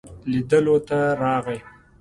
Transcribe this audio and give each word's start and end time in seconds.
لیدلو 0.31 0.75
ته 0.87 0.99
راغی. 1.21 1.59